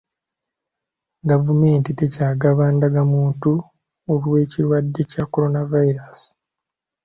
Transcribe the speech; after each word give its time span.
Gavumenti 1.29 1.89
tekyagaba 1.99 2.63
ndagamuntu 2.75 3.51
olw'ekirwadde 4.13 5.01
kya 5.11 5.23
Corona 5.31 5.61
virus 5.71 6.19